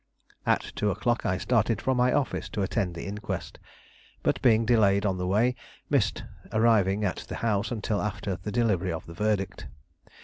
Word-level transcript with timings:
At 0.47 0.71
two 0.75 0.89
o'clock 0.89 1.27
I 1.27 1.37
started 1.37 1.79
from 1.79 1.95
my 1.97 2.11
office 2.11 2.49
to 2.49 2.63
attend 2.63 2.95
the 2.95 3.05
inquest; 3.05 3.59
but, 4.23 4.41
being 4.41 4.65
delayed 4.65 5.05
on 5.05 5.19
the 5.19 5.27
way, 5.27 5.53
missed 5.91 6.23
arriving 6.51 7.05
at 7.05 7.17
the 7.17 7.35
house 7.45 7.69
until 7.69 8.01
after 8.01 8.35
the 8.35 8.51
delivery 8.51 8.91
of 8.91 9.05
the 9.05 9.13
verdict. 9.13 9.67